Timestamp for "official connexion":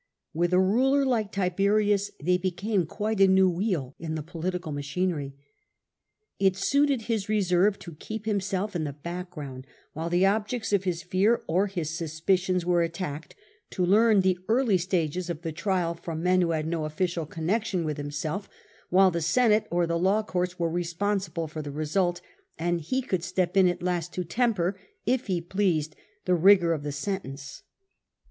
16.85-17.85